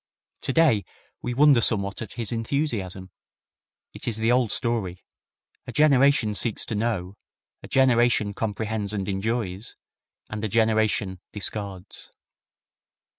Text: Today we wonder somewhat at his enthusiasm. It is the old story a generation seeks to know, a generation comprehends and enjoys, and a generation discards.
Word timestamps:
Today 0.41 0.83
we 1.21 1.35
wonder 1.35 1.61
somewhat 1.61 2.01
at 2.01 2.13
his 2.13 2.31
enthusiasm. 2.31 3.11
It 3.93 4.07
is 4.07 4.17
the 4.17 4.31
old 4.31 4.51
story 4.51 5.03
a 5.67 5.71
generation 5.71 6.33
seeks 6.33 6.65
to 6.65 6.73
know, 6.73 7.17
a 7.61 7.67
generation 7.67 8.33
comprehends 8.33 8.93
and 8.93 9.07
enjoys, 9.07 9.75
and 10.27 10.43
a 10.43 10.47
generation 10.47 11.19
discards. 11.33 12.09